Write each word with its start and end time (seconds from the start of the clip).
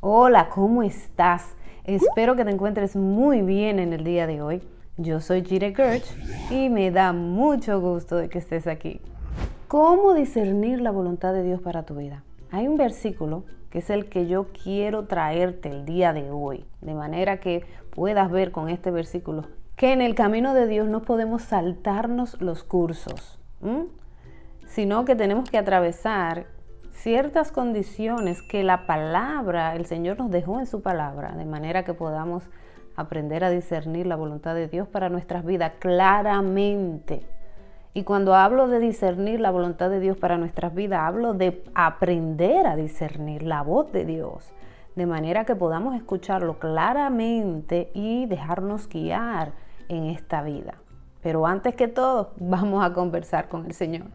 Hola, 0.00 0.48
¿cómo 0.48 0.84
estás? 0.84 1.56
Espero 1.82 2.36
que 2.36 2.44
te 2.44 2.52
encuentres 2.52 2.94
muy 2.94 3.42
bien 3.42 3.80
en 3.80 3.92
el 3.92 4.04
día 4.04 4.28
de 4.28 4.40
hoy. 4.40 4.62
Yo 4.96 5.20
soy 5.20 5.44
Jire 5.44 5.74
Gerch 5.74 6.04
y 6.50 6.68
me 6.68 6.92
da 6.92 7.12
mucho 7.12 7.80
gusto 7.80 8.16
de 8.16 8.28
que 8.28 8.38
estés 8.38 8.68
aquí. 8.68 9.00
¿Cómo 9.66 10.14
discernir 10.14 10.80
la 10.80 10.92
voluntad 10.92 11.32
de 11.32 11.42
Dios 11.42 11.60
para 11.60 11.82
tu 11.82 11.96
vida? 11.96 12.22
Hay 12.52 12.68
un 12.68 12.76
versículo 12.76 13.42
que 13.70 13.80
es 13.80 13.90
el 13.90 14.08
que 14.08 14.28
yo 14.28 14.46
quiero 14.52 15.06
traerte 15.06 15.68
el 15.68 15.84
día 15.84 16.12
de 16.12 16.30
hoy, 16.30 16.64
de 16.80 16.94
manera 16.94 17.40
que 17.40 17.64
puedas 17.90 18.30
ver 18.30 18.52
con 18.52 18.68
este 18.68 18.92
versículo 18.92 19.46
que 19.74 19.92
en 19.92 20.00
el 20.00 20.14
camino 20.16 20.54
de 20.54 20.66
Dios 20.66 20.88
no 20.88 21.02
podemos 21.02 21.42
saltarnos 21.42 22.40
los 22.40 22.64
cursos, 22.64 23.38
sino 24.66 25.04
que 25.04 25.14
tenemos 25.14 25.48
que 25.50 25.56
atravesar 25.56 26.46
ciertas 26.92 27.52
condiciones 27.52 28.42
que 28.42 28.64
la 28.64 28.86
palabra, 28.86 29.74
el 29.76 29.86
Señor 29.86 30.18
nos 30.18 30.30
dejó 30.30 30.58
en 30.58 30.66
su 30.66 30.82
palabra, 30.82 31.32
de 31.32 31.44
manera 31.44 31.84
que 31.84 31.94
podamos 31.94 32.44
aprender 32.96 33.44
a 33.44 33.50
discernir 33.50 34.06
la 34.06 34.16
voluntad 34.16 34.54
de 34.54 34.68
Dios 34.68 34.88
para 34.88 35.08
nuestras 35.08 35.44
vidas 35.44 35.72
claramente. 35.78 37.22
Y 37.94 38.04
cuando 38.04 38.34
hablo 38.34 38.68
de 38.68 38.80
discernir 38.80 39.40
la 39.40 39.50
voluntad 39.50 39.90
de 39.90 40.00
Dios 40.00 40.16
para 40.16 40.36
nuestras 40.36 40.74
vidas, 40.74 41.00
hablo 41.00 41.34
de 41.34 41.62
aprender 41.74 42.66
a 42.66 42.76
discernir 42.76 43.42
la 43.42 43.62
voz 43.62 43.92
de 43.92 44.04
Dios, 44.04 44.52
de 44.96 45.06
manera 45.06 45.44
que 45.44 45.56
podamos 45.56 45.94
escucharlo 45.94 46.58
claramente 46.58 47.90
y 47.94 48.26
dejarnos 48.26 48.88
guiar 48.88 49.52
en 49.88 50.06
esta 50.06 50.42
vida. 50.42 50.74
Pero 51.22 51.46
antes 51.46 51.74
que 51.74 51.88
todo, 51.88 52.32
vamos 52.38 52.84
a 52.84 52.92
conversar 52.92 53.48
con 53.48 53.66
el 53.66 53.74
Señor. 53.74 54.06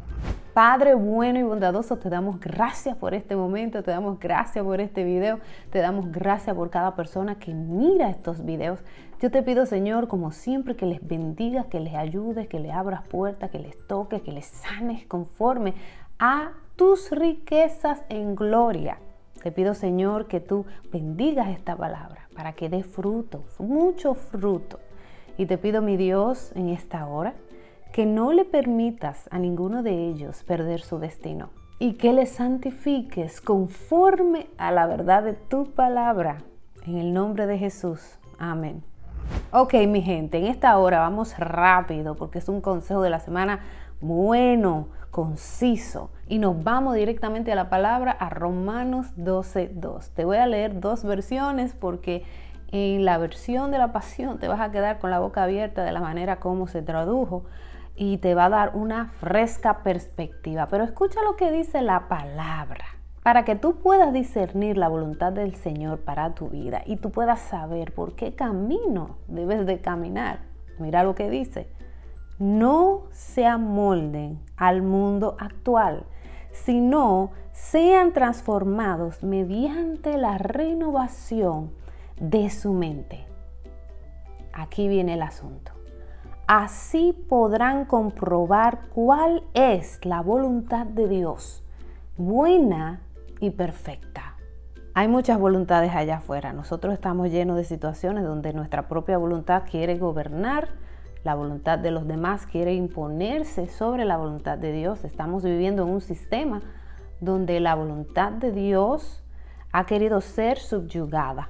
Padre 0.53 0.93
bueno 0.93 1.39
y 1.39 1.43
bondadoso, 1.43 1.97
te 1.97 2.11
damos 2.11 2.39
gracias 2.39 2.95
por 2.95 3.15
este 3.15 3.35
momento, 3.35 3.81
te 3.81 3.89
damos 3.89 4.19
gracias 4.19 4.63
por 4.63 4.79
este 4.81 5.03
video, 5.03 5.39
te 5.71 5.79
damos 5.79 6.11
gracias 6.11 6.55
por 6.55 6.69
cada 6.69 6.95
persona 6.95 7.39
que 7.39 7.55
mira 7.55 8.11
estos 8.11 8.45
videos. 8.45 8.79
Yo 9.19 9.31
te 9.31 9.41
pido, 9.41 9.65
Señor, 9.65 10.07
como 10.07 10.31
siempre, 10.31 10.75
que 10.75 10.85
les 10.85 11.03
bendigas, 11.07 11.65
que 11.65 11.79
les 11.79 11.95
ayudes, 11.95 12.47
que 12.47 12.59
les 12.59 12.71
abras 12.71 13.01
puertas, 13.07 13.49
que 13.49 13.57
les 13.57 13.75
toques, 13.87 14.21
que 14.21 14.31
les 14.31 14.45
sanes 14.45 15.07
conforme 15.07 15.73
a 16.19 16.51
tus 16.75 17.09
riquezas 17.09 18.03
en 18.09 18.35
gloria. 18.35 18.99
Te 19.41 19.51
pido, 19.51 19.73
Señor, 19.73 20.27
que 20.27 20.39
tú 20.39 20.67
bendigas 20.91 21.47
esta 21.49 21.75
palabra 21.75 22.29
para 22.35 22.53
que 22.53 22.69
dé 22.69 22.83
fruto, 22.83 23.43
mucho 23.57 24.13
fruto. 24.13 24.79
Y 25.35 25.47
te 25.47 25.57
pido, 25.57 25.81
mi 25.81 25.97
Dios, 25.97 26.51
en 26.53 26.69
esta 26.69 27.07
hora, 27.07 27.33
que 27.93 28.07
no 28.07 28.33
le 28.33 28.43
permitas 28.43 29.29
a 29.31 29.37
ninguno 29.37 29.83
de 29.83 30.09
ellos 30.09 30.43
perder 30.43 30.81
su 30.81 30.97
destino 30.97 31.51
y 31.77 31.93
que 31.93 32.11
les 32.11 32.31
santifiques 32.31 33.39
conforme 33.39 34.47
a 34.57 34.71
la 34.71 34.87
verdad 34.87 35.21
de 35.21 35.33
tu 35.33 35.71
palabra. 35.73 36.39
En 36.87 36.97
el 36.97 37.13
nombre 37.13 37.45
de 37.45 37.59
Jesús. 37.59 38.17
Amén. 38.39 38.83
Ok, 39.51 39.75
mi 39.87 40.01
gente, 40.01 40.39
en 40.39 40.47
esta 40.47 40.75
hora 40.79 40.99
vamos 40.99 41.37
rápido 41.37 42.15
porque 42.15 42.39
es 42.39 42.49
un 42.49 42.61
consejo 42.61 43.03
de 43.03 43.11
la 43.11 43.19
semana 43.19 43.59
bueno, 44.01 44.87
conciso. 45.11 46.09
Y 46.27 46.39
nos 46.39 46.63
vamos 46.63 46.95
directamente 46.95 47.51
a 47.51 47.55
la 47.55 47.69
palabra, 47.69 48.11
a 48.11 48.31
Romanos 48.31 49.15
12.2. 49.17 50.09
Te 50.15 50.25
voy 50.25 50.37
a 50.37 50.47
leer 50.47 50.79
dos 50.79 51.03
versiones 51.03 51.73
porque 51.73 52.25
en 52.71 53.05
la 53.05 53.19
versión 53.19 53.69
de 53.69 53.77
la 53.77 53.91
pasión 53.91 54.39
te 54.39 54.47
vas 54.47 54.61
a 54.61 54.71
quedar 54.71 54.97
con 54.97 55.11
la 55.11 55.19
boca 55.19 55.43
abierta 55.43 55.83
de 55.83 55.91
la 55.91 56.01
manera 56.01 56.39
como 56.39 56.65
se 56.65 56.81
tradujo 56.81 57.45
y 57.95 58.17
te 58.17 58.35
va 58.35 58.45
a 58.45 58.49
dar 58.49 58.71
una 58.75 59.07
fresca 59.19 59.83
perspectiva. 59.83 60.67
Pero 60.67 60.83
escucha 60.83 61.21
lo 61.23 61.35
que 61.35 61.51
dice 61.51 61.81
la 61.81 62.07
palabra 62.07 62.85
para 63.23 63.45
que 63.45 63.55
tú 63.55 63.77
puedas 63.77 64.11
discernir 64.11 64.77
la 64.77 64.89
voluntad 64.89 65.31
del 65.31 65.55
Señor 65.55 65.99
para 65.99 66.33
tu 66.35 66.49
vida 66.49 66.81
y 66.85 66.97
tú 66.97 67.09
puedas 67.11 67.39
saber 67.39 67.93
por 67.93 68.15
qué 68.15 68.35
camino 68.35 69.17
debes 69.27 69.65
de 69.65 69.79
caminar. 69.79 70.41
Mira 70.77 71.03
lo 71.03 71.15
que 71.15 71.29
dice. 71.29 71.69
No 72.39 73.03
se 73.11 73.45
amolden 73.45 74.39
al 74.57 74.81
mundo 74.81 75.37
actual, 75.39 76.05
sino 76.51 77.31
sean 77.53 78.11
transformados 78.11 79.23
mediante 79.23 80.17
la 80.17 80.37
renovación 80.37 81.71
de 82.19 82.49
su 82.49 82.73
mente. 82.73 83.25
Aquí 84.51 84.87
viene 84.87 85.13
el 85.13 85.21
asunto. 85.21 85.82
Así 86.47 87.13
podrán 87.29 87.85
comprobar 87.85 88.89
cuál 88.93 89.43
es 89.53 90.05
la 90.05 90.21
voluntad 90.21 90.85
de 90.85 91.07
Dios, 91.07 91.63
buena 92.17 93.01
y 93.39 93.51
perfecta. 93.51 94.35
Hay 94.93 95.07
muchas 95.07 95.39
voluntades 95.39 95.95
allá 95.95 96.17
afuera. 96.17 96.51
Nosotros 96.51 96.93
estamos 96.93 97.31
llenos 97.31 97.55
de 97.55 97.63
situaciones 97.63 98.25
donde 98.25 98.51
nuestra 98.51 98.89
propia 98.89 99.17
voluntad 99.17 99.63
quiere 99.71 99.97
gobernar, 99.97 100.67
la 101.23 101.33
voluntad 101.33 101.79
de 101.79 101.91
los 101.91 102.05
demás 102.07 102.45
quiere 102.45 102.73
imponerse 102.73 103.69
sobre 103.69 104.03
la 104.03 104.17
voluntad 104.17 104.57
de 104.57 104.73
Dios. 104.73 105.05
Estamos 105.05 105.43
viviendo 105.43 105.83
en 105.83 105.89
un 105.89 106.01
sistema 106.01 106.61
donde 107.21 107.61
la 107.61 107.73
voluntad 107.73 108.33
de 108.33 108.51
Dios 108.51 109.23
ha 109.71 109.85
querido 109.85 110.19
ser 110.19 110.59
subyugada. 110.59 111.49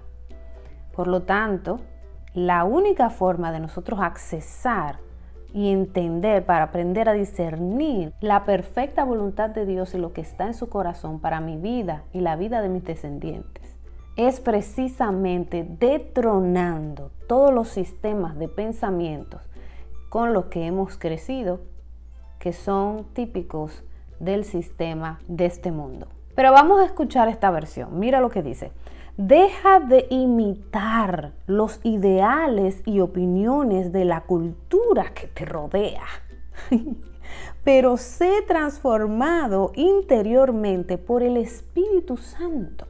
Por 0.96 1.08
lo 1.08 1.24
tanto, 1.24 1.80
la 2.34 2.64
única 2.64 3.10
forma 3.10 3.52
de 3.52 3.60
nosotros 3.60 4.00
accesar 4.02 4.98
y 5.54 5.72
entender, 5.72 6.46
para 6.46 6.66
aprender 6.66 7.08
a 7.08 7.14
discernir 7.14 8.12
la 8.22 8.44
perfecta 8.44 9.04
voluntad 9.04 9.52
de 9.52 9.68
Dios 9.68 9.94
y 9.94 10.00
lo 10.00 10.12
que 10.12 10.22
está 10.22 10.48
en 10.48 10.56
su 10.56 10.68
corazón 10.68 11.20
para 11.20 11.40
mi 11.40 11.58
vida 11.58 12.04
y 12.12 12.22
la 12.22 12.36
vida 12.36 12.62
de 12.62 12.70
mis 12.70 12.84
descendientes, 12.84 13.78
es 14.16 14.40
precisamente 14.40 15.64
detronando 15.64 17.12
todos 17.28 17.54
los 17.54 17.70
sistemas 17.70 18.38
de 18.38 18.48
pensamientos 18.48 19.42
con 20.10 20.34
los 20.34 20.46
que 20.46 20.66
hemos 20.66 20.98
crecido, 20.98 21.62
que 22.40 22.52
son 22.52 23.06
típicos 23.14 23.84
del 24.20 24.46
sistema 24.46 25.20
de 25.28 25.46
este 25.46 25.72
mundo. 25.72 26.08
Pero 26.36 26.52
vamos 26.52 26.82
a 26.82 26.86
escuchar 26.86 27.28
esta 27.28 27.52
versión. 27.52 28.00
Mira 28.00 28.20
lo 28.20 28.30
que 28.30 28.42
dice. 28.42 28.72
Deja 29.18 29.80
de 29.80 30.08
imitar 30.10 31.34
los 31.46 31.80
ideales 31.84 32.82
y 32.84 33.00
opiniones 33.00 33.92
de 33.92 34.06
la 34.06 34.22
cultura 34.22 35.14
que 35.14 35.28
te 35.28 35.46
rodea, 35.46 36.02
pero 37.64 37.98
sé 37.98 38.42
transformado 38.48 39.72
interiormente 39.76 40.98
por 40.98 41.22
el 41.22 41.38
Espíritu 41.38 42.18
Santo 42.18 42.88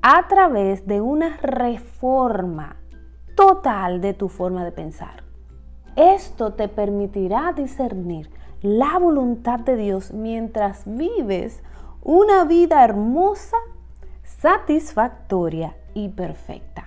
a 0.00 0.26
través 0.26 0.86
de 0.86 1.02
una 1.02 1.36
reforma 1.36 2.76
total 3.34 4.00
de 4.00 4.14
tu 4.14 4.30
forma 4.30 4.64
de 4.64 4.72
pensar. 4.72 5.22
Esto 5.96 6.54
te 6.54 6.68
permitirá 6.68 7.52
discernir 7.54 8.30
la 8.62 8.98
voluntad 8.98 9.58
de 9.58 9.76
Dios 9.76 10.14
mientras 10.14 10.84
vives 10.86 11.62
una 12.02 12.44
vida 12.44 12.82
hermosa 12.82 13.58
satisfactoria 14.38 15.76
y 15.94 16.10
perfecta. 16.10 16.86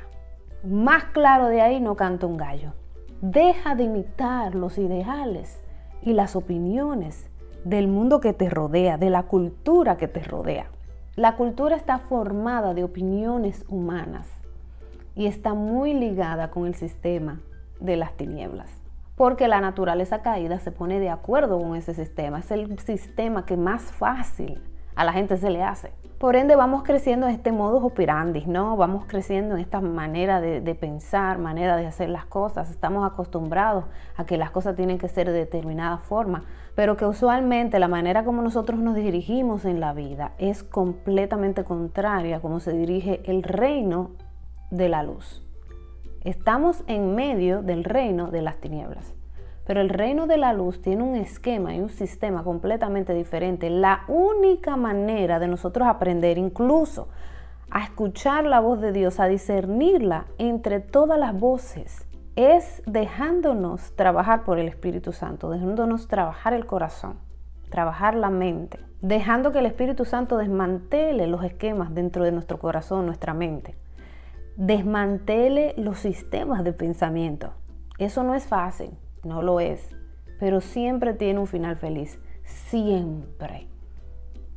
Más 0.64 1.06
claro 1.06 1.48
de 1.48 1.62
ahí 1.62 1.80
no 1.80 1.96
canta 1.96 2.28
un 2.28 2.38
gallo. 2.38 2.74
Deja 3.22 3.76
de 3.76 3.84
imitar 3.84 4.54
los 4.56 4.78
ideales 4.78 5.60
y 6.02 6.14
las 6.14 6.36
opiniones 6.36 7.30
del 7.64 7.88
mundo 7.88 8.20
que 8.20 8.34
te 8.34 8.50
rodea, 8.50 8.98
de 8.98 9.10
la 9.10 9.24
cultura 9.24 9.98
que 9.98 10.08
te 10.08 10.24
rodea. 10.24 10.68
La 11.16 11.36
cultura 11.36 11.76
está 11.76 11.98
formada 11.98 12.74
de 12.74 12.84
opiniones 12.84 13.66
humanas 13.68 14.28
y 15.16 15.26
está 15.26 15.54
muy 15.54 15.94
ligada 15.94 16.52
con 16.52 16.68
el 16.68 16.76
sistema 16.76 17.42
de 17.80 17.98
las 17.98 18.16
tinieblas. 18.16 18.70
Porque 19.16 19.48
la 19.48 19.60
naturaleza 19.60 20.22
caída 20.22 20.60
se 20.60 20.72
pone 20.72 21.00
de 21.00 21.10
acuerdo 21.10 21.60
con 21.60 21.76
ese 21.76 21.94
sistema. 21.94 22.40
Es 22.40 22.52
el 22.52 22.80
sistema 22.80 23.46
que 23.46 23.58
más 23.58 23.84
fácil 23.84 24.62
a 24.96 25.04
la 25.04 25.12
gente 25.12 25.36
se 25.36 25.50
le 25.50 25.64
hace. 25.64 25.92
Por 26.20 26.36
ende, 26.36 26.58
vamos 26.58 26.84
creciendo 26.84 27.28
en 27.28 27.34
este 27.34 27.54
modus 27.54 27.82
operandi, 27.82 28.44
¿no? 28.46 28.76
Vamos 28.76 29.06
creciendo 29.08 29.56
en 29.56 29.62
esta 29.62 29.80
manera 29.80 30.42
de, 30.42 30.60
de, 30.60 30.76
pensar, 30.76 31.38
manera 31.38 31.78
de 31.78 31.88
hacer 31.88 32.10
las 32.10 32.26
cosas. 32.26 32.70
Estamos 32.70 33.10
acostumbrados 33.10 33.86
a 34.18 34.26
que 34.26 34.38
las 34.38 34.52
cosas 34.52 34.76
tienen 34.76 34.98
que 34.98 35.08
ser 35.08 35.28
de 35.28 35.32
determinada 35.32 36.00
forma, 36.00 36.44
pero 36.76 36.98
que 36.98 37.06
usualmente 37.06 37.80
la 37.80 37.88
manera 37.88 38.26
como 38.26 38.42
nosotros 38.42 38.82
nos 38.82 38.96
dirigimos 38.96 39.64
en 39.64 39.80
la 39.80 39.94
vida 39.94 40.34
es 40.40 40.62
completamente 40.62 41.64
contraria 41.64 42.36
a 42.36 42.42
cómo 42.42 42.60
se 42.60 42.74
dirige 42.74 43.22
el 43.24 43.42
reino 43.42 44.12
de 44.72 44.90
la 44.90 45.04
luz. 45.04 45.42
Estamos 46.26 46.84
en 46.88 47.16
medio 47.16 47.62
del 47.62 47.86
reino 47.86 48.30
de 48.30 48.42
las 48.42 48.58
tinieblas. 48.58 49.14
Pero 49.70 49.82
el 49.82 49.90
reino 49.90 50.26
de 50.26 50.38
la 50.38 50.52
luz 50.52 50.82
tiene 50.82 51.04
un 51.04 51.16
esquema 51.16 51.76
y 51.76 51.80
un 51.80 51.90
sistema 51.90 52.44
completamente 52.44 53.14
diferente. 53.14 53.70
La 53.70 54.02
única 54.08 54.76
manera 54.76 55.38
de 55.38 55.48
nosotros 55.48 55.88
aprender 55.88 56.40
incluso 56.40 57.08
a 57.70 57.84
escuchar 57.84 58.46
la 58.46 58.62
voz 58.62 58.82
de 58.82 58.92
Dios, 58.92 59.20
a 59.20 59.28
discernirla 59.28 60.26
entre 60.40 60.80
todas 60.80 61.20
las 61.20 61.40
voces, 61.40 62.08
es 62.36 62.82
dejándonos 62.88 63.96
trabajar 63.96 64.44
por 64.44 64.58
el 64.58 64.68
Espíritu 64.68 65.14
Santo, 65.14 65.52
dejándonos 65.52 66.08
trabajar 66.08 66.56
el 66.56 66.66
corazón, 66.66 67.20
trabajar 67.70 68.16
la 68.16 68.32
mente. 68.32 68.80
dejando 69.02 69.52
que 69.52 69.60
el 69.60 69.68
Espíritu 69.68 70.04
Santo 70.04 70.38
desmantele 70.38 71.28
los 71.28 71.44
esquemas 71.44 71.94
dentro 71.94 72.24
de 72.24 72.32
nuestro 72.32 72.58
corazón, 72.58 73.06
nuestra 73.06 73.36
mente. 73.36 73.78
Desmantele 74.56 75.76
los 75.78 76.00
sistemas 76.00 76.64
de 76.64 76.74
pensamiento. 76.74 77.52
Eso 78.00 78.24
no 78.24 78.34
es 78.34 78.48
fácil, 78.48 78.98
no 79.24 79.42
lo 79.42 79.60
es, 79.60 79.96
pero 80.40 80.62
siempre 80.62 81.14
tiene 81.14 81.40
un 81.40 81.48
final 81.48 81.76
feliz, 81.76 82.20
siempre. 82.44 83.68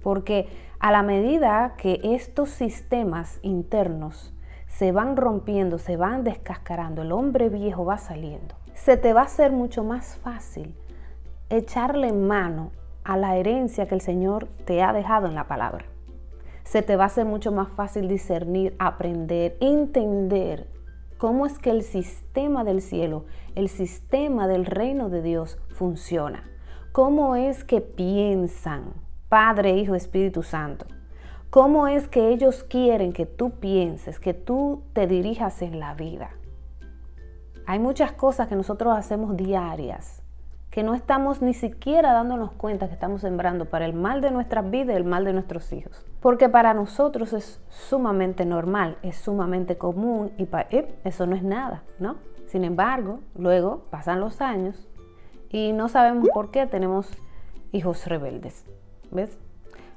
Porque 0.02 0.48
a 0.78 0.90
la 0.90 1.02
medida 1.02 1.74
que 1.76 2.00
estos 2.02 2.50
sistemas 2.50 3.38
internos 3.42 4.34
se 4.66 4.92
van 4.92 5.16
rompiendo, 5.16 5.78
se 5.78 5.96
van 5.96 6.24
descascarando, 6.24 7.02
el 7.02 7.12
hombre 7.12 7.48
viejo 7.48 7.84
va 7.84 7.98
saliendo, 7.98 8.54
se 8.74 8.96
te 8.96 9.12
va 9.12 9.22
a 9.22 9.24
hacer 9.24 9.52
mucho 9.52 9.84
más 9.84 10.16
fácil 10.16 10.74
echarle 11.50 12.12
mano 12.12 12.72
a 13.04 13.16
la 13.16 13.36
herencia 13.36 13.86
que 13.86 13.94
el 13.94 14.00
Señor 14.00 14.48
te 14.64 14.82
ha 14.82 14.92
dejado 14.92 15.26
en 15.26 15.34
la 15.34 15.46
palabra. 15.46 15.84
Se 16.64 16.82
te 16.82 16.96
va 16.96 17.04
a 17.04 17.06
hacer 17.08 17.26
mucho 17.26 17.52
más 17.52 17.68
fácil 17.68 18.08
discernir, 18.08 18.74
aprender, 18.78 19.56
entender 19.60 20.68
cómo 21.22 21.46
es 21.46 21.60
que 21.60 21.70
el 21.70 21.84
sistema 21.84 22.64
del 22.64 22.82
cielo, 22.82 23.26
el 23.54 23.68
sistema 23.68 24.48
del 24.48 24.66
reino 24.66 25.08
de 25.08 25.22
Dios 25.22 25.56
funciona. 25.68 26.42
Cómo 26.90 27.36
es 27.36 27.62
que 27.62 27.80
piensan 27.80 28.94
Padre, 29.28 29.76
Hijo, 29.76 29.94
Espíritu 29.94 30.42
Santo. 30.42 30.84
Cómo 31.48 31.86
es 31.86 32.08
que 32.08 32.30
ellos 32.30 32.64
quieren 32.64 33.12
que 33.12 33.24
tú 33.24 33.52
pienses, 33.60 34.18
que 34.18 34.34
tú 34.34 34.82
te 34.94 35.06
dirijas 35.06 35.62
en 35.62 35.78
la 35.78 35.94
vida. 35.94 36.30
Hay 37.66 37.78
muchas 37.78 38.10
cosas 38.10 38.48
que 38.48 38.56
nosotros 38.56 38.92
hacemos 38.98 39.36
diarias 39.36 40.21
que 40.72 40.82
no 40.82 40.94
estamos 40.94 41.42
ni 41.42 41.52
siquiera 41.52 42.14
dándonos 42.14 42.50
cuenta 42.52 42.88
que 42.88 42.94
estamos 42.94 43.20
sembrando 43.20 43.66
para 43.66 43.84
el 43.84 43.92
mal 43.92 44.22
de 44.22 44.30
nuestras 44.30 44.70
vidas 44.70 44.94
y 44.94 44.96
el 44.96 45.04
mal 45.04 45.22
de 45.26 45.34
nuestros 45.34 45.70
hijos. 45.70 46.02
Porque 46.18 46.48
para 46.48 46.72
nosotros 46.72 47.34
es 47.34 47.60
sumamente 47.68 48.46
normal, 48.46 48.96
es 49.02 49.16
sumamente 49.16 49.76
común 49.76 50.32
y 50.38 50.46
para, 50.46 50.68
eh, 50.70 50.88
eso 51.04 51.26
no 51.26 51.36
es 51.36 51.42
nada, 51.42 51.82
¿no? 51.98 52.16
Sin 52.46 52.64
embargo, 52.64 53.20
luego 53.36 53.82
pasan 53.90 54.20
los 54.20 54.40
años 54.40 54.88
y 55.50 55.72
no 55.74 55.90
sabemos 55.90 56.30
por 56.32 56.50
qué 56.50 56.66
tenemos 56.66 57.10
hijos 57.72 58.06
rebeldes, 58.06 58.64
¿ves? 59.10 59.38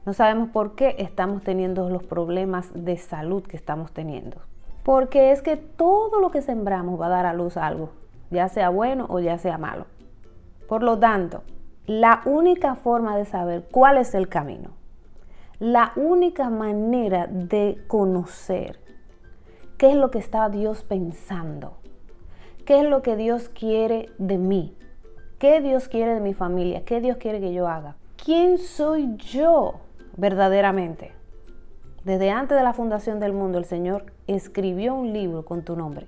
No 0.05 0.11
sabemos 0.11 0.49
por 0.49 0.75
qué 0.75 0.97
estamos 0.99 1.41
teniendo 1.41 1.89
los 1.89 2.03
problemas 2.03 2.69
de 2.75 2.97
salud 2.97 3.43
que 3.43 3.55
estamos 3.55 3.93
teniendo. 3.93 4.41
Porque 4.83 5.31
es 5.31 5.41
que 5.41 5.55
todo 5.55 6.19
lo 6.19 6.31
que 6.31 6.41
sembramos 6.41 6.99
va 6.99 7.05
a 7.05 7.09
dar 7.09 7.25
a 7.25 7.33
luz 7.33 7.55
algo, 7.55 7.91
ya 8.29 8.49
sea 8.49 8.67
bueno 8.67 9.05
o 9.07 9.21
ya 9.21 9.37
sea 9.37 9.57
malo. 9.57 9.85
Por 10.67 10.81
lo 10.81 10.97
tanto, 10.97 11.43
la 11.85 12.21
única 12.25 12.75
forma 12.75 13.15
de 13.15 13.25
saber 13.25 13.67
cuál 13.71 13.97
es 13.97 14.15
el 14.15 14.27
camino, 14.27 14.71
la 15.59 15.93
única 15.95 16.49
manera 16.49 17.27
de 17.27 17.77
conocer 17.87 18.79
qué 19.77 19.91
es 19.91 19.95
lo 19.95 20.09
que 20.09 20.17
está 20.17 20.49
Dios 20.49 20.83
pensando, 20.83 21.77
qué 22.65 22.79
es 22.79 22.85
lo 22.85 23.03
que 23.03 23.15
Dios 23.15 23.49
quiere 23.49 24.09
de 24.17 24.37
mí, 24.37 24.75
qué 25.37 25.61
Dios 25.61 25.87
quiere 25.87 26.15
de 26.15 26.21
mi 26.21 26.33
familia, 26.33 26.83
qué 26.85 26.99
Dios 27.01 27.17
quiere 27.17 27.39
que 27.39 27.53
yo 27.53 27.67
haga, 27.67 27.95
quién 28.23 28.57
soy 28.57 29.15
yo 29.17 29.81
verdaderamente. 30.17 31.13
Desde 32.03 32.31
antes 32.31 32.57
de 32.57 32.63
la 32.63 32.73
fundación 32.73 33.19
del 33.19 33.33
mundo, 33.33 33.57
el 33.57 33.65
Señor 33.65 34.05
escribió 34.27 34.95
un 34.95 35.13
libro 35.13 35.45
con 35.45 35.63
tu 35.63 35.75
nombre 35.75 36.07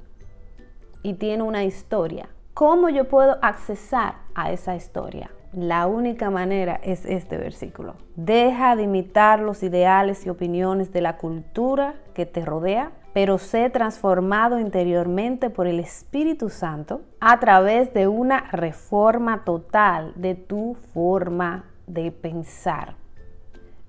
y 1.03 1.13
tiene 1.13 1.43
una 1.43 1.63
historia 1.63 2.29
¿Cómo 2.57 2.89
yo 2.89 3.07
puedo 3.07 3.37
accesar 3.43 4.15
a 4.33 4.51
esa 4.51 4.75
historia? 4.75 5.29
La 5.53 5.85
única 5.85 6.31
manera 6.31 6.79
es 6.81 7.05
este 7.05 7.37
versículo. 7.37 7.93
Deja 8.15 8.75
de 8.75 8.81
imitar 8.81 9.41
los 9.41 9.61
ideales 9.61 10.25
y 10.25 10.31
opiniones 10.31 10.91
de 10.91 11.01
la 11.01 11.17
cultura 11.17 11.93
que 12.15 12.25
te 12.25 12.43
rodea, 12.43 12.93
pero 13.13 13.37
sé 13.37 13.69
transformado 13.69 14.59
interiormente 14.59 15.51
por 15.51 15.67
el 15.67 15.79
Espíritu 15.79 16.49
Santo 16.49 17.01
a 17.19 17.39
través 17.39 17.93
de 17.93 18.07
una 18.07 18.49
reforma 18.49 19.43
total 19.43 20.13
de 20.15 20.33
tu 20.33 20.77
forma 20.95 21.65
de 21.85 22.11
pensar. 22.11 22.95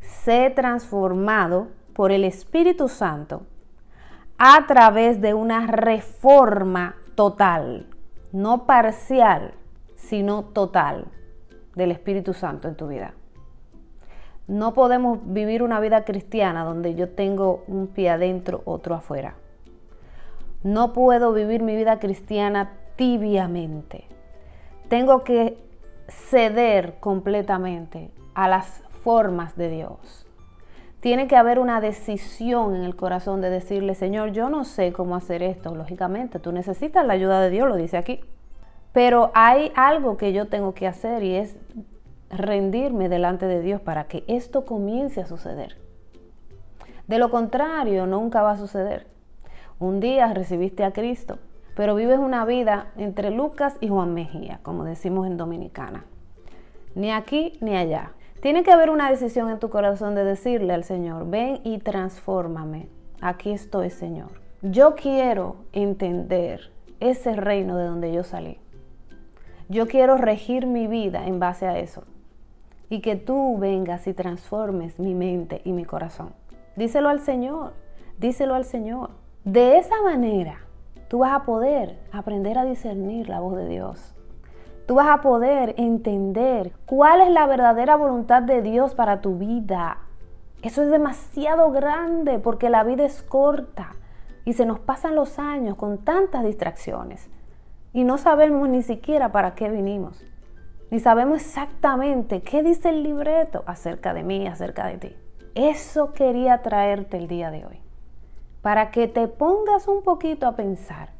Sé 0.02 0.52
transformado 0.54 1.68
por 1.94 2.12
el 2.12 2.22
Espíritu 2.22 2.90
Santo 2.90 3.46
a 4.36 4.66
través 4.66 5.22
de 5.22 5.32
una 5.32 5.66
reforma 5.66 6.96
total 7.14 7.86
no 8.32 8.66
parcial, 8.66 9.54
sino 9.96 10.44
total 10.44 11.06
del 11.74 11.90
Espíritu 11.90 12.34
Santo 12.34 12.68
en 12.68 12.76
tu 12.76 12.88
vida. 12.88 13.14
No 14.46 14.72
podemos 14.72 15.18
vivir 15.24 15.62
una 15.62 15.80
vida 15.80 16.04
cristiana 16.04 16.64
donde 16.64 16.94
yo 16.94 17.10
tengo 17.10 17.64
un 17.66 17.88
pie 17.88 18.10
adentro, 18.10 18.62
otro 18.64 18.94
afuera. 18.94 19.34
No 20.62 20.92
puedo 20.92 21.32
vivir 21.32 21.62
mi 21.62 21.76
vida 21.76 21.98
cristiana 21.98 22.72
tibiamente. 22.96 24.04
Tengo 24.88 25.22
que 25.22 25.58
ceder 26.08 26.94
completamente 26.98 28.10
a 28.34 28.48
las 28.48 28.82
formas 29.02 29.56
de 29.56 29.68
Dios. 29.68 30.27
Tiene 31.08 31.26
que 31.26 31.36
haber 31.36 31.58
una 31.58 31.80
decisión 31.80 32.76
en 32.76 32.82
el 32.82 32.94
corazón 32.94 33.40
de 33.40 33.48
decirle, 33.48 33.94
Señor, 33.94 34.32
yo 34.32 34.50
no 34.50 34.66
sé 34.66 34.92
cómo 34.92 35.16
hacer 35.16 35.42
esto. 35.42 35.74
Lógicamente, 35.74 36.38
tú 36.38 36.52
necesitas 36.52 37.06
la 37.06 37.14
ayuda 37.14 37.40
de 37.40 37.48
Dios, 37.48 37.66
lo 37.66 37.76
dice 37.76 37.96
aquí. 37.96 38.20
Pero 38.92 39.30
hay 39.32 39.72
algo 39.74 40.18
que 40.18 40.34
yo 40.34 40.48
tengo 40.48 40.74
que 40.74 40.86
hacer 40.86 41.22
y 41.22 41.36
es 41.36 41.56
rendirme 42.28 43.08
delante 43.08 43.46
de 43.46 43.62
Dios 43.62 43.80
para 43.80 44.04
que 44.04 44.22
esto 44.26 44.66
comience 44.66 45.22
a 45.22 45.26
suceder. 45.26 45.78
De 47.06 47.16
lo 47.16 47.30
contrario, 47.30 48.06
nunca 48.06 48.42
va 48.42 48.50
a 48.50 48.58
suceder. 48.58 49.06
Un 49.78 50.00
día 50.00 50.34
recibiste 50.34 50.84
a 50.84 50.92
Cristo, 50.92 51.38
pero 51.74 51.94
vives 51.94 52.18
una 52.18 52.44
vida 52.44 52.88
entre 52.98 53.30
Lucas 53.30 53.78
y 53.80 53.88
Juan 53.88 54.12
Mejía, 54.12 54.60
como 54.62 54.84
decimos 54.84 55.26
en 55.26 55.38
Dominicana. 55.38 56.04
Ni 56.94 57.10
aquí 57.10 57.56
ni 57.62 57.78
allá. 57.78 58.12
Tiene 58.40 58.62
que 58.62 58.70
haber 58.70 58.90
una 58.90 59.10
decisión 59.10 59.50
en 59.50 59.58
tu 59.58 59.68
corazón 59.68 60.14
de 60.14 60.22
decirle 60.22 60.72
al 60.72 60.84
Señor, 60.84 61.28
ven 61.28 61.60
y 61.64 61.78
transfórmame. 61.78 62.88
Aquí 63.20 63.50
estoy, 63.50 63.90
Señor. 63.90 64.30
Yo 64.62 64.94
quiero 64.94 65.56
entender 65.72 66.70
ese 67.00 67.34
reino 67.34 67.76
de 67.76 67.86
donde 67.86 68.12
yo 68.12 68.22
salí. 68.22 68.58
Yo 69.68 69.88
quiero 69.88 70.16
regir 70.16 70.66
mi 70.66 70.86
vida 70.86 71.26
en 71.26 71.40
base 71.40 71.66
a 71.66 71.80
eso. 71.80 72.04
Y 72.88 73.00
que 73.00 73.16
tú 73.16 73.58
vengas 73.58 74.06
y 74.06 74.14
transformes 74.14 75.00
mi 75.00 75.14
mente 75.14 75.60
y 75.64 75.72
mi 75.72 75.84
corazón. 75.84 76.32
Díselo 76.76 77.08
al 77.08 77.18
Señor, 77.18 77.72
díselo 78.18 78.54
al 78.54 78.64
Señor. 78.64 79.10
De 79.44 79.78
esa 79.78 80.00
manera, 80.02 80.60
tú 81.08 81.18
vas 81.18 81.32
a 81.32 81.44
poder 81.44 81.98
aprender 82.12 82.56
a 82.56 82.64
discernir 82.64 83.28
la 83.28 83.40
voz 83.40 83.56
de 83.56 83.68
Dios 83.68 84.14
tú 84.88 84.94
vas 84.94 85.08
a 85.08 85.20
poder 85.20 85.74
entender 85.76 86.72
cuál 86.86 87.20
es 87.20 87.28
la 87.28 87.46
verdadera 87.46 87.94
voluntad 87.94 88.42
de 88.42 88.62
Dios 88.62 88.94
para 88.94 89.20
tu 89.20 89.36
vida. 89.36 89.98
Eso 90.62 90.82
es 90.82 90.90
demasiado 90.90 91.70
grande 91.72 92.38
porque 92.38 92.70
la 92.70 92.84
vida 92.84 93.04
es 93.04 93.22
corta 93.22 93.96
y 94.46 94.54
se 94.54 94.64
nos 94.64 94.78
pasan 94.78 95.14
los 95.14 95.38
años 95.38 95.76
con 95.76 95.98
tantas 95.98 96.42
distracciones 96.42 97.28
y 97.92 98.04
no 98.04 98.16
sabemos 98.16 98.66
ni 98.70 98.82
siquiera 98.82 99.30
para 99.30 99.54
qué 99.54 99.68
vinimos. 99.68 100.24
Ni 100.90 101.00
sabemos 101.00 101.42
exactamente 101.42 102.40
qué 102.40 102.62
dice 102.62 102.88
el 102.88 103.02
libreto 103.02 103.64
acerca 103.66 104.14
de 104.14 104.22
mí, 104.22 104.46
acerca 104.46 104.86
de 104.86 104.96
ti. 104.96 105.16
Eso 105.54 106.14
quería 106.14 106.62
traerte 106.62 107.18
el 107.18 107.28
día 107.28 107.50
de 107.50 107.66
hoy. 107.66 107.78
Para 108.62 108.90
que 108.90 109.06
te 109.06 109.28
pongas 109.28 109.86
un 109.86 110.02
poquito 110.02 110.46
a 110.46 110.56
pensar 110.56 111.17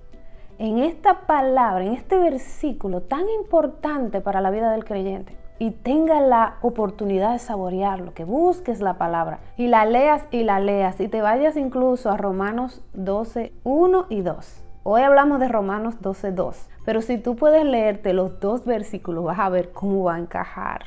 en 0.58 0.78
esta 0.78 1.20
palabra, 1.20 1.84
en 1.84 1.92
este 1.92 2.18
versículo 2.18 3.00
tan 3.02 3.28
importante 3.28 4.20
para 4.20 4.40
la 4.40 4.50
vida 4.50 4.72
del 4.72 4.84
creyente 4.84 5.36
y 5.60 5.70
tenga 5.70 6.20
la 6.20 6.56
oportunidad 6.62 7.32
de 7.32 7.38
saborearlo, 7.38 8.12
que 8.12 8.24
busques 8.24 8.80
la 8.80 8.94
palabra 8.94 9.38
y 9.56 9.68
la 9.68 9.84
leas 9.84 10.26
y 10.32 10.42
la 10.42 10.58
leas 10.58 11.00
y 11.00 11.08
te 11.08 11.22
vayas 11.22 11.56
incluso 11.56 12.10
a 12.10 12.16
Romanos 12.16 12.82
12, 12.94 13.52
1 13.62 14.06
y 14.08 14.22
2. 14.22 14.64
Hoy 14.82 15.02
hablamos 15.02 15.38
de 15.38 15.48
Romanos 15.48 16.00
12, 16.00 16.32
2, 16.32 16.70
pero 16.84 17.02
si 17.02 17.18
tú 17.18 17.36
puedes 17.36 17.64
leerte 17.64 18.12
los 18.12 18.40
dos 18.40 18.64
versículos 18.64 19.24
vas 19.24 19.38
a 19.38 19.48
ver 19.48 19.70
cómo 19.70 20.04
va 20.04 20.16
a 20.16 20.18
encajar. 20.18 20.86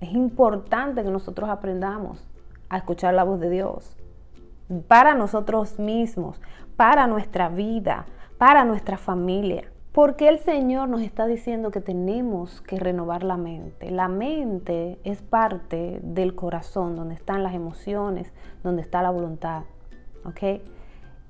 Es 0.00 0.12
importante 0.12 1.02
que 1.02 1.10
nosotros 1.10 1.50
aprendamos 1.50 2.24
a 2.70 2.78
escuchar 2.78 3.12
la 3.12 3.24
voz 3.24 3.38
de 3.40 3.50
Dios 3.50 3.96
para 4.88 5.14
nosotros 5.14 5.78
mismos, 5.78 6.40
para 6.76 7.06
nuestra 7.06 7.48
vida, 7.48 8.06
para 8.44 8.66
nuestra 8.66 8.98
familia. 8.98 9.72
Porque 9.90 10.28
el 10.28 10.38
Señor 10.38 10.90
nos 10.90 11.00
está 11.00 11.24
diciendo 11.24 11.70
que 11.70 11.80
tenemos 11.80 12.60
que 12.60 12.78
renovar 12.78 13.22
la 13.22 13.38
mente. 13.38 13.90
La 13.90 14.06
mente 14.08 14.98
es 15.02 15.22
parte 15.22 15.98
del 16.02 16.34
corazón, 16.34 16.94
donde 16.94 17.14
están 17.14 17.42
las 17.42 17.54
emociones, 17.54 18.30
donde 18.62 18.82
está 18.82 19.00
la 19.00 19.08
voluntad. 19.08 19.62
¿Ok? 20.26 20.60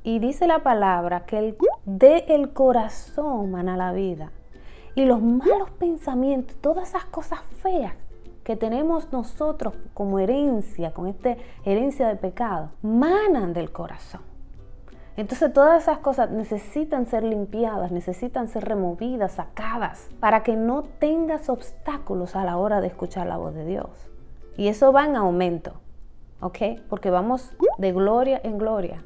Y 0.02 0.18
dice 0.18 0.48
la 0.48 0.64
palabra 0.64 1.24
que 1.24 1.38
el, 1.38 1.56
de 1.84 2.24
el 2.26 2.52
corazón 2.52 3.52
mana 3.52 3.76
la 3.76 3.92
vida. 3.92 4.32
Y 4.96 5.04
los 5.04 5.22
malos 5.22 5.70
pensamientos, 5.78 6.56
todas 6.56 6.88
esas 6.88 7.04
cosas 7.04 7.42
feas 7.62 7.94
que 8.42 8.56
tenemos 8.56 9.12
nosotros 9.12 9.72
como 9.94 10.18
herencia, 10.18 10.92
con 10.92 11.06
esta 11.06 11.36
herencia 11.64 12.08
de 12.08 12.16
pecado, 12.16 12.70
manan 12.82 13.52
del 13.52 13.70
corazón. 13.70 14.33
Entonces 15.16 15.52
todas 15.52 15.82
esas 15.82 15.98
cosas 15.98 16.30
necesitan 16.30 17.06
ser 17.06 17.22
limpiadas, 17.22 17.92
necesitan 17.92 18.48
ser 18.48 18.64
removidas, 18.64 19.32
sacadas, 19.32 20.08
para 20.18 20.42
que 20.42 20.56
no 20.56 20.82
tengas 20.82 21.48
obstáculos 21.48 22.34
a 22.34 22.44
la 22.44 22.56
hora 22.56 22.80
de 22.80 22.88
escuchar 22.88 23.28
la 23.28 23.36
voz 23.36 23.54
de 23.54 23.64
Dios. 23.64 23.88
Y 24.56 24.68
eso 24.68 24.92
va 24.92 25.04
en 25.04 25.14
aumento, 25.14 25.74
¿ok? 26.40 26.58
Porque 26.88 27.10
vamos 27.10 27.56
de 27.78 27.92
gloria 27.92 28.40
en 28.42 28.58
gloria. 28.58 29.04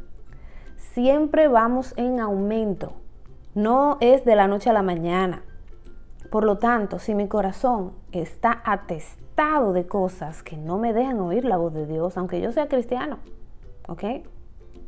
Siempre 0.76 1.48
vamos 1.48 1.92
en 1.96 2.20
aumento. 2.20 2.92
No 3.54 3.98
es 4.00 4.24
de 4.24 4.36
la 4.36 4.46
noche 4.46 4.70
a 4.70 4.74
la 4.74 4.82
mañana. 4.82 5.42
Por 6.30 6.44
lo 6.44 6.58
tanto, 6.58 6.98
si 6.98 7.14
mi 7.14 7.28
corazón 7.28 7.92
está 8.12 8.62
atestado 8.64 9.72
de 9.72 9.86
cosas 9.86 10.42
que 10.42 10.56
no 10.56 10.78
me 10.78 10.92
dejan 10.92 11.20
oír 11.20 11.44
la 11.44 11.56
voz 11.56 11.72
de 11.74 11.86
Dios, 11.86 12.16
aunque 12.16 12.40
yo 12.40 12.52
sea 12.52 12.68
cristiano, 12.68 13.18
¿ok? 13.88 14.04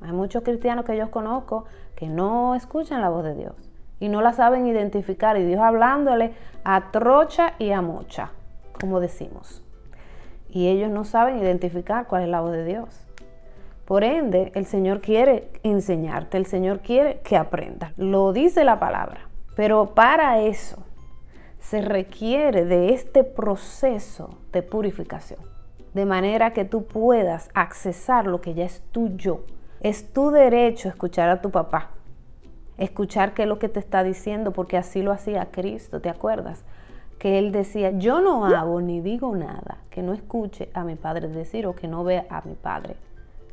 Hay 0.02 0.12
muchos 0.12 0.42
cristianos 0.42 0.84
que 0.84 0.96
yo 0.96 1.10
conozco 1.10 1.66
que 1.94 2.08
no 2.08 2.54
escuchan 2.54 3.00
la 3.00 3.10
voz 3.10 3.24
de 3.24 3.34
Dios 3.34 3.54
y 3.98 4.08
no 4.08 4.22
la 4.22 4.32
saben 4.32 4.66
identificar 4.66 5.36
y 5.36 5.44
Dios 5.44 5.60
hablándole 5.60 6.32
a 6.64 6.90
trocha 6.90 7.54
y 7.58 7.70
a 7.72 7.82
mocha, 7.82 8.30
como 8.80 9.00
decimos. 9.00 9.62
Y 10.48 10.68
ellos 10.68 10.90
no 10.90 11.04
saben 11.04 11.38
identificar 11.38 12.06
cuál 12.06 12.22
es 12.22 12.28
la 12.28 12.40
voz 12.40 12.52
de 12.52 12.64
Dios. 12.64 13.06
Por 13.84 14.04
ende, 14.04 14.52
el 14.54 14.66
Señor 14.66 15.00
quiere 15.00 15.50
enseñarte, 15.62 16.38
el 16.38 16.46
Señor 16.46 16.80
quiere 16.80 17.20
que 17.20 17.36
aprendas. 17.36 17.92
Lo 17.98 18.32
dice 18.32 18.64
la 18.64 18.78
palabra. 18.78 19.28
Pero 19.56 19.94
para 19.94 20.40
eso 20.40 20.78
se 21.58 21.82
requiere 21.82 22.64
de 22.64 22.94
este 22.94 23.24
proceso 23.24 24.38
de 24.52 24.62
purificación. 24.62 25.40
De 25.92 26.06
manera 26.06 26.52
que 26.52 26.64
tú 26.64 26.86
puedas 26.86 27.50
accesar 27.52 28.26
lo 28.26 28.40
que 28.40 28.54
ya 28.54 28.64
es 28.64 28.80
tuyo 28.92 29.44
es 29.80 30.12
tu 30.12 30.30
derecho 30.30 30.88
escuchar 30.88 31.30
a 31.30 31.40
tu 31.40 31.50
papá, 31.50 31.90
escuchar 32.78 33.34
qué 33.34 33.42
es 33.42 33.48
lo 33.48 33.58
que 33.58 33.68
te 33.68 33.80
está 33.80 34.02
diciendo, 34.02 34.52
porque 34.52 34.76
así 34.76 35.02
lo 35.02 35.12
hacía 35.12 35.50
Cristo, 35.50 36.00
¿te 36.00 36.08
acuerdas? 36.08 36.64
Que 37.18 37.38
él 37.38 37.52
decía, 37.52 37.90
yo 37.90 38.20
no 38.20 38.46
hago 38.46 38.80
ni 38.80 39.00
digo 39.00 39.34
nada 39.36 39.78
que 39.90 40.02
no 40.02 40.12
escuche 40.12 40.70
a 40.74 40.84
mi 40.84 40.96
padre 40.96 41.28
decir 41.28 41.66
o 41.66 41.74
que 41.74 41.88
no 41.88 42.04
vea 42.04 42.26
a 42.30 42.42
mi 42.42 42.54
padre 42.54 42.96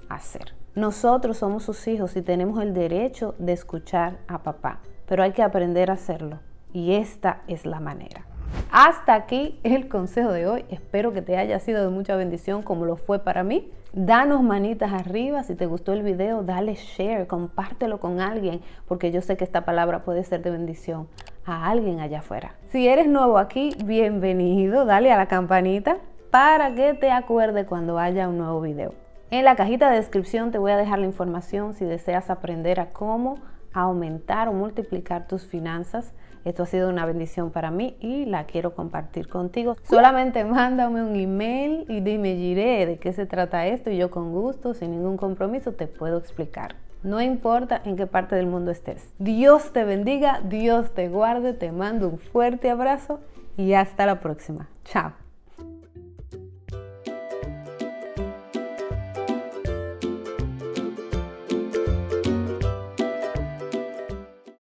hacer. 0.09 0.53
Nosotros 0.75 1.37
somos 1.37 1.63
sus 1.63 1.87
hijos 1.87 2.15
y 2.15 2.21
tenemos 2.21 2.61
el 2.61 2.73
derecho 2.73 3.35
de 3.39 3.53
escuchar 3.53 4.19
a 4.27 4.43
papá, 4.43 4.79
pero 5.07 5.23
hay 5.23 5.31
que 5.31 5.43
aprender 5.43 5.89
a 5.89 5.95
hacerlo 5.95 6.39
y 6.71 6.93
esta 6.93 7.41
es 7.47 7.65
la 7.65 7.79
manera. 7.79 8.25
Hasta 8.71 9.15
aquí 9.15 9.59
el 9.63 9.87
consejo 9.87 10.31
de 10.31 10.47
hoy. 10.47 10.65
Espero 10.69 11.13
que 11.13 11.21
te 11.21 11.37
haya 11.37 11.59
sido 11.59 11.81
de 11.81 11.89
mucha 11.89 12.15
bendición 12.15 12.61
como 12.61 12.85
lo 12.85 12.95
fue 12.95 13.19
para 13.19 13.43
mí. 13.43 13.71
Danos 13.93 14.43
manitas 14.43 14.91
arriba. 14.91 15.43
Si 15.43 15.55
te 15.55 15.65
gustó 15.65 15.93
el 15.93 16.03
video, 16.03 16.43
dale 16.43 16.75
share, 16.75 17.25
compártelo 17.27 17.99
con 17.99 18.19
alguien, 18.19 18.61
porque 18.87 19.11
yo 19.11 19.21
sé 19.21 19.37
que 19.37 19.43
esta 19.43 19.65
palabra 19.65 20.03
puede 20.03 20.23
ser 20.23 20.41
de 20.41 20.51
bendición 20.51 21.07
a 21.45 21.69
alguien 21.69 21.99
allá 21.99 22.19
afuera. 22.19 22.55
Si 22.69 22.87
eres 22.87 23.07
nuevo 23.07 23.37
aquí, 23.37 23.71
bienvenido. 23.85 24.85
Dale 24.85 25.11
a 25.11 25.17
la 25.17 25.27
campanita 25.27 25.97
para 26.31 26.75
que 26.75 26.93
te 26.93 27.11
acuerde 27.11 27.65
cuando 27.65 27.97
haya 27.97 28.27
un 28.27 28.37
nuevo 28.37 28.61
video. 28.61 28.93
En 29.31 29.45
la 29.45 29.55
cajita 29.55 29.89
de 29.89 29.97
descripción 29.97 30.51
te 30.51 30.57
voy 30.57 30.71
a 30.71 30.77
dejar 30.77 30.99
la 30.99 31.05
información 31.05 31.73
si 31.73 31.85
deseas 31.85 32.29
aprender 32.29 32.79
a 32.79 32.89
cómo 32.89 33.35
aumentar 33.73 34.47
o 34.47 34.53
multiplicar 34.53 35.27
tus 35.27 35.45
finanzas 35.45 36.13
esto 36.47 36.63
ha 36.63 36.65
sido 36.65 36.89
una 36.89 37.05
bendición 37.05 37.51
para 37.51 37.71
mí 37.71 37.97
y 37.99 38.25
la 38.25 38.45
quiero 38.45 38.73
compartir 38.73 39.27
contigo. 39.27 39.75
Solamente 39.83 40.45
mándame 40.45 41.03
un 41.03 41.15
email 41.15 41.85
y 41.89 41.99
dime, 42.01 42.35
Giré, 42.35 42.85
de 42.85 42.97
qué 42.97 43.13
se 43.13 43.25
trata 43.25 43.67
esto 43.67 43.89
y 43.89 43.97
yo 43.97 44.09
con 44.09 44.31
gusto, 44.31 44.73
sin 44.73 44.91
ningún 44.91 45.17
compromiso, 45.17 45.73
te 45.73 45.87
puedo 45.87 46.17
explicar. 46.17 46.75
No 47.03 47.21
importa 47.21 47.81
en 47.85 47.95
qué 47.95 48.07
parte 48.07 48.35
del 48.35 48.47
mundo 48.47 48.71
estés. 48.71 49.13
Dios 49.19 49.71
te 49.71 49.83
bendiga, 49.83 50.41
Dios 50.43 50.93
te 50.93 51.09
guarde, 51.09 51.53
te 51.53 51.71
mando 51.71 52.09
un 52.09 52.17
fuerte 52.17 52.69
abrazo 52.69 53.19
y 53.55 53.73
hasta 53.73 54.05
la 54.05 54.19
próxima. 54.19 54.67
Chao. 54.83 55.26